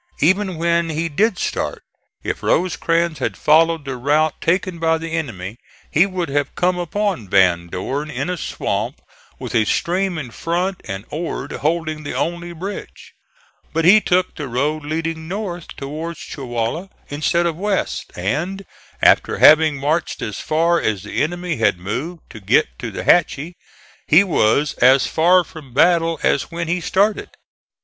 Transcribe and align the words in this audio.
Even 0.19 0.57
when 0.57 0.89
he 0.89 1.09
did 1.09 1.37
start, 1.37 1.83
if 2.23 2.41
Rosecrans 2.41 3.19
had 3.19 3.37
followed 3.37 3.85
the 3.85 3.95
route 3.95 4.33
taken 4.41 4.79
by 4.79 4.97
the 4.97 5.11
enemy, 5.11 5.57
he 5.91 6.07
would 6.07 6.27
have 6.27 6.55
come 6.55 6.79
upon 6.79 7.29
Van 7.29 7.67
Dorn 7.67 8.09
in 8.09 8.27
a 8.27 8.35
swamp 8.35 8.99
with 9.37 9.53
a 9.53 9.63
stream 9.63 10.17
in 10.17 10.31
front 10.31 10.81
and 10.85 11.05
Ord 11.11 11.51
holding 11.51 12.01
the 12.01 12.15
only 12.15 12.51
bridge; 12.51 13.13
but 13.73 13.85
he 13.85 14.01
took 14.01 14.33
the 14.33 14.47
road 14.47 14.83
leading 14.83 15.27
north 15.27 15.69
and 15.69 15.77
towards 15.77 16.17
Chewalla 16.19 16.89
instead 17.09 17.45
of 17.45 17.55
west, 17.55 18.11
and, 18.15 18.65
after 19.03 19.37
having 19.37 19.75
marched 19.77 20.23
as 20.23 20.39
far 20.39 20.81
as 20.81 21.03
the 21.03 21.21
enemy 21.21 21.57
had 21.57 21.77
moved 21.77 22.21
to 22.31 22.39
get 22.39 22.65
to 22.79 22.89
the 22.89 23.03
Hatchie, 23.03 23.53
he 24.07 24.23
was 24.23 24.73
as 24.81 25.05
far 25.05 25.43
from 25.43 25.75
battle 25.75 26.19
as 26.23 26.49
when 26.49 26.67
he 26.67 26.81
started. 26.81 27.29